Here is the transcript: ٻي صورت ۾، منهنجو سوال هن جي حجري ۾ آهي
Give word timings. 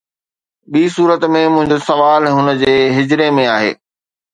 ٻي 0.71 0.83
صورت 0.95 1.21
۾، 1.35 1.43
منهنجو 1.53 1.77
سوال 1.89 2.21
هن 2.35 2.47
جي 2.61 2.73
حجري 2.95 3.27
۾ 3.41 3.51
آهي 3.57 3.71